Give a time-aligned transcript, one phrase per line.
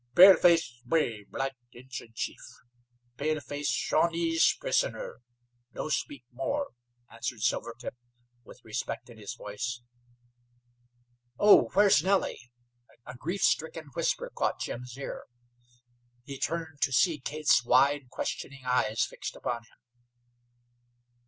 [0.15, 2.39] "Paleface brave like Injun chief.
[3.17, 5.21] Paleface Shawnee's prisoner
[5.73, 6.69] no speak more,"
[7.11, 7.93] answered Silvertip,
[8.43, 9.83] with respect in his voice.
[11.37, 12.49] "Oh, where's Nellie?"
[13.05, 15.25] A grief stricken whisper caught Jim's ear.
[16.23, 19.77] He turned to see Kate's wide, questioning eyes fixed upon him.